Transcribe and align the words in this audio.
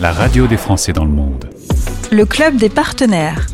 la 0.00 0.12
radio 0.12 0.46
des 0.46 0.56
Français 0.56 0.92
dans 0.92 1.04
le 1.04 1.10
monde. 1.10 1.50
Le 2.10 2.24
club 2.24 2.56
des 2.56 2.68
partenaires. 2.68 3.46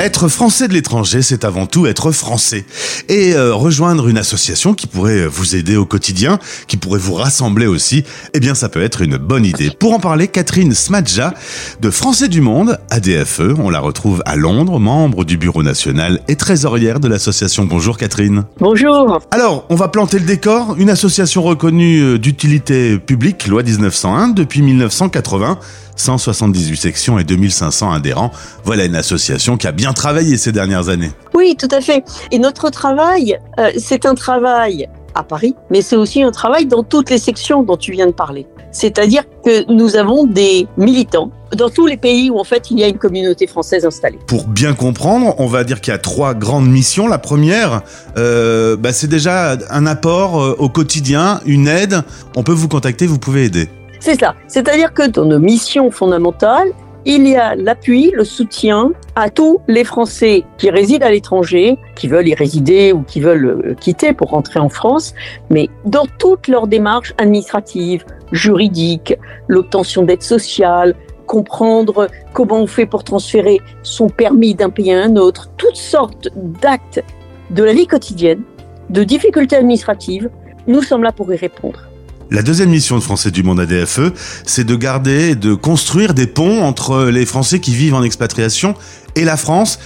Être 0.00 0.28
français 0.28 0.66
de 0.66 0.72
l'étranger, 0.72 1.20
c'est 1.20 1.44
avant 1.44 1.66
tout 1.66 1.84
être 1.84 2.10
français. 2.10 2.64
Et 3.10 3.34
euh, 3.34 3.52
rejoindre 3.52 4.08
une 4.08 4.16
association 4.16 4.72
qui 4.72 4.86
pourrait 4.86 5.26
vous 5.26 5.56
aider 5.56 5.76
au 5.76 5.84
quotidien, 5.84 6.38
qui 6.68 6.78
pourrait 6.78 6.98
vous 6.98 7.12
rassembler 7.12 7.66
aussi, 7.66 8.04
eh 8.32 8.40
bien 8.40 8.54
ça 8.54 8.70
peut 8.70 8.80
être 8.80 9.02
une 9.02 9.18
bonne 9.18 9.44
idée. 9.44 9.70
Pour 9.78 9.92
en 9.92 10.00
parler, 10.00 10.26
Catherine 10.26 10.72
Smadja 10.72 11.34
de 11.82 11.90
Français 11.90 12.28
du 12.28 12.40
Monde, 12.40 12.78
ADFE, 12.88 13.58
on 13.58 13.68
la 13.68 13.80
retrouve 13.80 14.22
à 14.24 14.36
Londres, 14.36 14.80
membre 14.80 15.26
du 15.26 15.36
bureau 15.36 15.62
national 15.62 16.20
et 16.28 16.36
trésorière 16.36 16.98
de 16.98 17.06
l'association. 17.06 17.66
Bonjour 17.66 17.98
Catherine. 17.98 18.44
Bonjour. 18.58 19.20
Alors, 19.30 19.66
on 19.68 19.74
va 19.74 19.88
planter 19.88 20.18
le 20.18 20.24
décor. 20.24 20.76
Une 20.78 20.88
association 20.88 21.42
reconnue 21.42 22.00
euh, 22.00 22.18
d'utilité 22.18 22.98
publique, 22.98 23.46
loi 23.48 23.62
1901, 23.62 24.28
depuis 24.28 24.62
1980. 24.62 25.58
178 26.00 26.76
sections 26.76 27.18
et 27.18 27.24
2500 27.24 27.92
adhérents. 27.92 28.30
Voilà 28.64 28.84
une 28.84 28.96
association 28.96 29.56
qui 29.56 29.66
a 29.66 29.72
bien 29.72 29.92
travaillé 29.92 30.36
ces 30.36 30.52
dernières 30.52 30.88
années. 30.88 31.12
Oui, 31.34 31.56
tout 31.58 31.68
à 31.70 31.80
fait. 31.80 32.04
Et 32.32 32.38
notre 32.38 32.70
travail, 32.70 33.38
euh, 33.58 33.70
c'est 33.78 34.06
un 34.06 34.14
travail 34.14 34.88
à 35.14 35.22
Paris, 35.22 35.54
mais 35.70 35.82
c'est 35.82 35.96
aussi 35.96 36.22
un 36.22 36.30
travail 36.30 36.66
dans 36.66 36.82
toutes 36.82 37.10
les 37.10 37.18
sections 37.18 37.62
dont 37.62 37.76
tu 37.76 37.92
viens 37.92 38.06
de 38.06 38.12
parler. 38.12 38.46
C'est-à-dire 38.72 39.24
que 39.44 39.70
nous 39.72 39.96
avons 39.96 40.24
des 40.24 40.68
militants 40.76 41.30
dans 41.56 41.68
tous 41.68 41.86
les 41.86 41.96
pays 41.96 42.30
où 42.30 42.38
en 42.38 42.44
fait 42.44 42.70
il 42.70 42.78
y 42.78 42.84
a 42.84 42.88
une 42.88 42.98
communauté 42.98 43.46
française 43.46 43.84
installée. 43.84 44.18
Pour 44.26 44.46
bien 44.46 44.74
comprendre, 44.74 45.34
on 45.38 45.46
va 45.46 45.64
dire 45.64 45.80
qu'il 45.80 45.92
y 45.92 45.94
a 45.94 45.98
trois 45.98 46.34
grandes 46.34 46.68
missions. 46.68 47.08
La 47.08 47.18
première, 47.18 47.82
euh, 48.16 48.76
bah, 48.76 48.92
c'est 48.92 49.08
déjà 49.08 49.56
un 49.70 49.86
apport 49.86 50.40
euh, 50.40 50.54
au 50.58 50.68
quotidien, 50.68 51.40
une 51.46 51.66
aide. 51.66 52.02
On 52.36 52.42
peut 52.44 52.52
vous 52.52 52.68
contacter, 52.68 53.06
vous 53.06 53.18
pouvez 53.18 53.44
aider. 53.44 53.68
C'est 54.00 54.18
ça. 54.18 54.34
C'est-à-dire 54.48 54.94
que 54.94 55.06
dans 55.06 55.26
nos 55.26 55.38
missions 55.38 55.90
fondamentales, 55.90 56.72
il 57.04 57.28
y 57.28 57.36
a 57.36 57.54
l'appui, 57.54 58.10
le 58.14 58.24
soutien 58.24 58.92
à 59.14 59.30
tous 59.30 59.60
les 59.68 59.84
Français 59.84 60.44
qui 60.58 60.70
résident 60.70 61.06
à 61.06 61.10
l'étranger, 61.10 61.78
qui 61.96 62.08
veulent 62.08 62.28
y 62.28 62.34
résider 62.34 62.92
ou 62.92 63.02
qui 63.02 63.20
veulent 63.20 63.46
euh, 63.46 63.74
quitter 63.74 64.12
pour 64.12 64.30
rentrer 64.30 64.58
en 64.58 64.68
France, 64.68 65.14
mais 65.50 65.68
dans 65.84 66.06
toutes 66.18 66.48
leurs 66.48 66.66
démarches 66.66 67.14
administratives, 67.18 68.04
juridiques, 68.32 69.14
l'obtention 69.48 70.02
d'aide 70.02 70.22
sociale, 70.22 70.94
comprendre 71.26 72.08
comment 72.32 72.60
on 72.60 72.66
fait 72.66 72.86
pour 72.86 73.04
transférer 73.04 73.60
son 73.82 74.08
permis 74.08 74.54
d'un 74.54 74.70
pays 74.70 74.92
à 74.92 75.02
un 75.02 75.16
autre, 75.16 75.50
toutes 75.56 75.76
sortes 75.76 76.28
d'actes 76.34 77.02
de 77.50 77.62
la 77.62 77.72
vie 77.72 77.86
quotidienne, 77.86 78.42
de 78.88 79.04
difficultés 79.04 79.56
administratives, 79.56 80.30
nous 80.66 80.82
sommes 80.82 81.02
là 81.02 81.12
pour 81.12 81.32
y 81.32 81.36
répondre. 81.36 81.89
La 82.32 82.42
deuxième 82.42 82.70
mission 82.70 82.96
de 82.96 83.02
Français 83.02 83.32
du 83.32 83.42
Monde 83.42 83.58
ADFE, 83.58 84.12
c'est 84.46 84.62
de 84.62 84.76
garder 84.76 85.30
et 85.30 85.34
de 85.34 85.54
construire 85.54 86.14
des 86.14 86.28
ponts 86.28 86.62
entre 86.62 87.06
les 87.06 87.26
Français 87.26 87.58
qui 87.58 87.74
vivent 87.74 87.94
en 87.94 88.04
expatriation 88.04 88.74
et 89.16 89.24
la 89.24 89.36
France. 89.36 89.80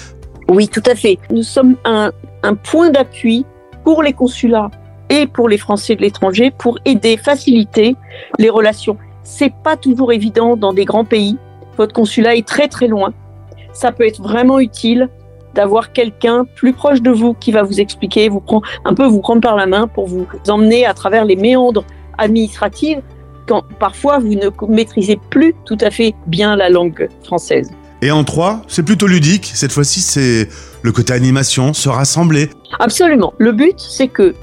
Oui, 0.50 0.69
tout 0.69 0.83
à 0.84 0.95
fait. 0.95 1.19
Nous 1.31 1.42
sommes 1.42 1.77
un, 1.87 2.12
un 2.42 2.55
point 2.55 2.91
d'appui 2.91 3.47
pour 3.83 4.03
les 4.03 4.12
consulats 4.12 4.70
et 5.09 5.27
pour 5.27 5.48
les 5.48 5.56
Français 5.56 5.97
de 5.97 6.03
l'étranger 6.03 6.53
pour 6.59 6.78
aider, 6.84 7.17
faciliter 7.17 7.97
les 8.39 8.50
relations. 8.50 8.98
C'est 9.22 9.53
pas 9.65 9.78
toujours 9.78 10.12
évident 10.12 10.55
dans 10.55 10.75
des 10.75 10.84
grands 10.84 11.06
pays. 11.06 11.39
Votre 11.78 11.95
consulat 11.95 12.37
est 12.37 12.47
très 12.47 12.69
très 12.69 12.89
loin. 12.89 13.15
Ça 13.72 13.91
peut 13.91 14.06
être 14.06 14.20
vraiment 14.20 14.61
utile 14.61 15.09
d'avoir 15.55 15.95
quelqu'un 15.95 16.45
plus 16.56 16.75
proche 16.75 17.00
de 17.00 17.11
vous 17.11 17.33
qui 17.33 17.53
va 17.53 17.62
vous 17.62 17.81
expliquer, 17.81 18.28
vous 18.28 18.41
prend, 18.41 18.61
un 18.84 18.92
peu 18.92 19.06
vous 19.06 19.20
prendre 19.20 19.41
par 19.41 19.56
la 19.56 19.65
main 19.65 19.89
pour 19.89 20.06
vous 20.06 20.27
emmener 20.48 20.84
à 20.84 20.92
travers 20.92 21.25
les 21.25 21.37
méandres 21.37 21.84
administrative 22.18 23.00
quand 23.46 23.64
parfois 23.78 24.18
vous 24.18 24.34
ne 24.34 24.48
maîtrisez 24.68 25.18
plus 25.30 25.54
tout 25.64 25.78
à 25.80 25.90
fait 25.90 26.14
bien 26.26 26.56
la 26.56 26.70
langue 26.70 27.08
française. 27.24 27.70
Et 28.02 28.10
en 28.10 28.24
trois, 28.24 28.62
c'est 28.68 28.82
plutôt 28.82 29.06
ludique. 29.06 29.50
Cette 29.54 29.72
fois-ci, 29.72 30.00
c'est 30.00 30.48
le 30.82 30.92
côté 30.92 31.12
animation, 31.12 31.72
se 31.72 31.88
rassembler. 31.88 32.50
Absolument. 32.78 33.32
Le 33.38 33.53
but, 33.53 33.78
c'est 33.78 34.08
que 34.08 34.34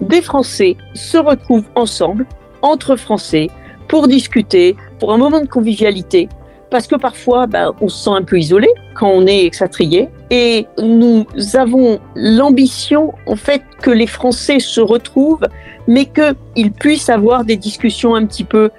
des 0.00 0.22
Français 0.22 0.76
se 0.94 1.18
retrouvent 1.18 1.68
ensemble, 1.74 2.26
entre 2.62 2.96
Français, 2.96 3.48
pour 3.88 4.08
discuter, 4.08 4.76
pour 4.98 5.12
un 5.12 5.18
moment 5.18 5.40
de 5.40 5.46
convivialité, 5.46 6.28
parce 6.70 6.86
que 6.86 6.96
parfois, 6.96 7.46
ben, 7.46 7.72
on 7.82 7.88
se 7.88 8.04
sent 8.04 8.10
un 8.10 8.22
peu 8.22 8.38
isolé 8.38 8.68
quand 8.94 9.08
on 9.08 9.26
est 9.26 9.44
expatrié. 9.44 10.08
Et 10.30 10.66
nous 10.82 11.26
avons 11.52 12.00
l'ambition, 12.14 13.12
en 13.26 13.36
fait, 13.36 13.62
que 13.82 13.90
les 13.90 14.06
Français 14.06 14.58
se 14.58 14.80
retrouvent, 14.80 15.46
mais 15.92 16.06
qu'ils 16.06 16.72
puissent 16.72 17.10
avoir 17.10 17.44
des 17.44 17.56
discussions 17.56 18.14
un 18.14 18.24
petit 18.24 18.44
peu 18.44 18.70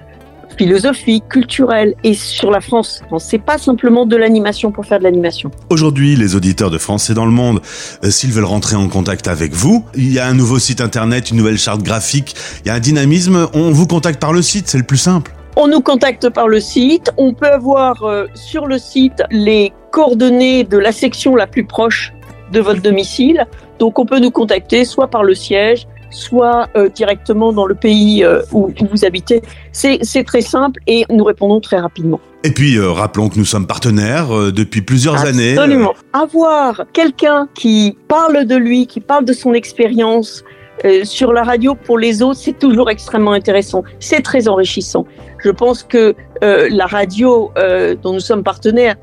philosophiques, 0.58 1.28
culturelles 1.28 1.94
et 2.02 2.14
sur 2.14 2.50
la 2.50 2.60
France. 2.60 3.02
C'est 3.18 3.38
pas 3.38 3.56
simplement 3.56 4.04
de 4.04 4.16
l'animation 4.16 4.72
pour 4.72 4.84
faire 4.84 4.98
de 4.98 5.04
l'animation. 5.04 5.52
Aujourd'hui, 5.70 6.16
les 6.16 6.34
auditeurs 6.34 6.70
de 6.70 6.78
Français 6.78 7.14
dans 7.14 7.24
le 7.24 7.30
monde, 7.30 7.60
euh, 8.04 8.10
s'ils 8.10 8.32
veulent 8.32 8.44
rentrer 8.44 8.74
en 8.74 8.88
contact 8.88 9.28
avec 9.28 9.52
vous, 9.52 9.84
il 9.94 10.12
y 10.12 10.18
a 10.18 10.26
un 10.26 10.34
nouveau 10.34 10.58
site 10.58 10.80
internet, 10.80 11.30
une 11.30 11.36
nouvelle 11.36 11.58
charte 11.58 11.82
graphique, 11.82 12.34
il 12.64 12.68
y 12.68 12.70
a 12.70 12.74
un 12.74 12.80
dynamisme, 12.80 13.48
on 13.54 13.70
vous 13.70 13.86
contacte 13.86 14.20
par 14.20 14.32
le 14.32 14.42
site, 14.42 14.68
c'est 14.68 14.78
le 14.78 14.84
plus 14.84 14.98
simple. 14.98 15.32
On 15.56 15.68
nous 15.68 15.80
contacte 15.80 16.30
par 16.30 16.48
le 16.48 16.58
site. 16.58 17.12
On 17.16 17.32
peut 17.32 17.46
avoir 17.46 18.02
euh, 18.02 18.26
sur 18.34 18.66
le 18.66 18.78
site 18.78 19.22
les 19.30 19.72
coordonnées 19.92 20.64
de 20.64 20.78
la 20.78 20.90
section 20.90 21.36
la 21.36 21.46
plus 21.46 21.64
proche 21.64 22.12
de 22.52 22.58
votre 22.60 22.82
domicile. 22.82 23.46
Donc 23.78 24.00
on 24.00 24.06
peut 24.06 24.18
nous 24.18 24.32
contacter 24.32 24.84
soit 24.84 25.08
par 25.08 25.22
le 25.22 25.34
siège, 25.34 25.86
soit 26.14 26.68
euh, 26.76 26.88
directement 26.88 27.52
dans 27.52 27.66
le 27.66 27.74
pays 27.74 28.24
euh, 28.24 28.42
où, 28.52 28.72
vous 28.90 29.04
habitez. 29.04 29.42
C'est 29.72 30.24
très 30.24 30.40
simple 30.40 30.80
et 30.86 31.04
nous 31.10 31.24
répondons 31.24 31.60
très 31.60 31.78
rapidement. 31.78 32.20
Et 32.44 32.50
puis, 32.50 32.78
rappelons 32.78 33.28
que 33.28 33.38
nous 33.38 33.44
sommes 33.44 33.66
partenaires 33.66 34.28
depuis 34.52 34.82
plusieurs 34.82 35.24
années. 35.24 35.56
Absolument. 35.56 35.94
Avoir 36.12 36.82
quelqu'un 36.92 37.48
qui 37.54 37.96
parle 38.06 38.44
de 38.44 38.54
lui, 38.54 38.86
qui 38.86 39.00
parle 39.00 39.24
de 39.24 39.32
son 39.32 39.54
expérience, 39.54 40.44
euh, 40.84 41.04
sur 41.04 41.32
la 41.32 41.42
radio 41.42 41.74
pour 41.74 41.98
les 41.98 42.22
autres, 42.22 42.40
c'est 42.40 42.58
toujours 42.58 42.90
extrêmement 42.90 43.32
intéressant. 43.32 43.84
C'est 44.00 44.22
très 44.22 44.48
enrichissant. 44.48 45.06
Je 45.38 45.50
pense 45.50 45.82
que 45.82 46.14
euh, 46.42 46.68
la 46.70 46.86
radio 46.86 47.50
euh, 47.56 47.94
dont 47.94 48.14
nous 48.14 48.20
sommes 48.20 48.42
partenaires 48.42 48.96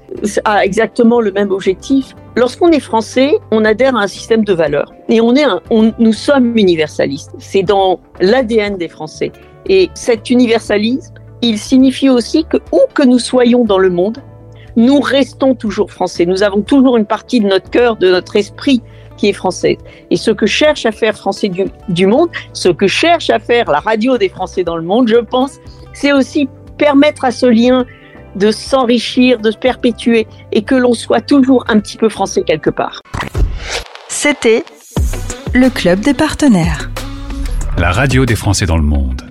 a 0.46 0.66
exactement 0.66 1.22
le 1.22 1.32
même 1.32 1.52
objectif. 1.52 2.16
Lorsqu'on 2.36 2.70
est 2.70 2.80
français, 2.80 3.38
on 3.52 3.64
adhère 3.66 3.96
à 3.96 4.02
un 4.02 4.08
système 4.08 4.44
de 4.44 4.54
valeurs 4.54 4.94
et 5.10 5.22
on 5.22 5.36
est 5.36 5.44
un, 5.44 5.62
on, 5.70 5.94
nous 5.98 6.14
sommes 6.14 6.58
universalistes. 6.58 7.32
C'est 7.40 7.64
dans 7.64 8.00
l'ADN 8.20 8.78
des 8.78 8.88
Français. 8.88 9.32
Et 9.68 9.90
cet 9.94 10.30
universalisme, 10.30 11.14
il 11.42 11.58
signifie 11.58 12.10
aussi 12.10 12.46
que 12.46 12.58
où 12.72 12.82
que 12.94 13.04
nous 13.04 13.20
soyons 13.20 13.64
dans 13.64 13.78
le 13.78 13.90
monde, 13.90 14.20
nous 14.76 15.00
restons 15.00 15.56
toujours 15.56 15.92
français. 15.92 16.26
Nous 16.26 16.44
avons 16.44 16.62
toujours 16.62 16.98
une 16.98 17.06
partie 17.06 17.40
de 17.40 17.48
notre 17.48 17.70
cœur, 17.70 17.98
de 17.98 18.10
notre 18.10 18.36
esprit 18.36 18.82
qui 19.22 19.30
est 19.30 19.34
française. 19.34 19.78
Et 20.10 20.18
ce 20.18 20.32
que 20.32 20.48
cherche 20.48 20.86
à 20.88 20.92
faire 20.92 21.16
Français 21.16 21.48
du, 21.48 21.66
du 21.90 22.08
monde, 22.08 22.30
ce 22.54 22.70
que 22.70 22.88
cherche 22.88 23.30
à 23.30 23.38
faire 23.38 23.70
la 23.70 23.80
radio 23.80 24.18
des 24.18 24.30
Français 24.30 24.64
dans 24.64 24.78
le 24.78 24.84
monde, 24.84 25.08
je 25.08 25.18
pense, 25.18 25.60
c'est 25.94 26.12
aussi 26.12 26.50
permettre 26.80 27.24
à 27.24 27.32
ce 27.32 27.46
lien 27.46 27.86
de 28.36 28.50
s'enrichir, 28.50 29.40
de 29.40 29.52
se 29.52 29.58
perpétuer 29.58 30.26
et 30.52 30.64
que 30.64 30.74
l'on 30.74 30.94
soit 30.94 31.22
toujours 31.22 31.64
un 31.68 31.80
petit 31.80 31.98
peu 31.98 32.10
français 32.10 32.42
quelque 32.42 32.72
part. 32.72 33.02
C'était 34.08 34.64
le 35.54 35.70
Club 35.70 36.00
des 36.00 36.16
partenaires. 36.16 36.90
La 37.78 37.92
radio 37.92 38.26
des 38.26 38.36
Français 38.36 38.66
dans 38.66 38.78
le 38.78 38.84
monde. 38.84 39.31